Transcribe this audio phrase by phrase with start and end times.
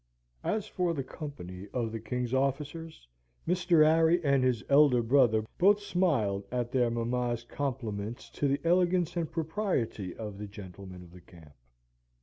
[0.43, 3.07] As for the company of the king's officers,
[3.47, 3.85] Mr.
[3.85, 9.31] Harry and his elder brother both smiled at their mamma's compliments to the elegance and
[9.31, 11.53] propriety of the gentlemen of the camp.